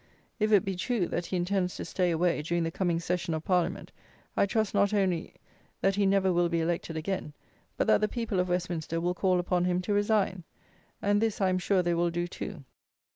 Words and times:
If 0.39 0.51
it 0.51 0.65
be 0.65 0.75
true, 0.75 1.07
that 1.09 1.27
he 1.27 1.35
intends 1.35 1.75
to 1.75 1.85
stay 1.85 2.09
away, 2.09 2.41
during 2.41 2.63
the 2.63 2.71
coming 2.71 2.99
session 2.99 3.35
of 3.35 3.43
Parliament, 3.43 3.91
I 4.35 4.47
trust, 4.47 4.73
not 4.73 4.95
only, 4.95 5.35
that 5.81 5.93
he 5.93 6.07
never 6.07 6.33
will 6.33 6.49
be 6.49 6.59
elected 6.59 6.97
again; 6.97 7.33
but, 7.77 7.85
that 7.85 8.01
the 8.01 8.07
people 8.07 8.39
of 8.39 8.49
Westminster 8.49 8.99
will 8.99 9.13
call 9.13 9.37
upon 9.39 9.65
him 9.65 9.79
to 9.83 9.93
resign; 9.93 10.43
and 11.03 11.21
this, 11.21 11.39
I 11.39 11.49
am 11.49 11.59
sure 11.59 11.83
they 11.83 11.93
will 11.93 12.09
do 12.09 12.25
too. 12.25 12.63